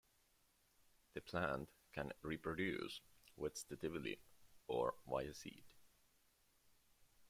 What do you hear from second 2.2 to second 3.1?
reproduce